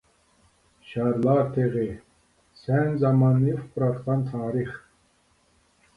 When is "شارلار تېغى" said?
0.91-1.83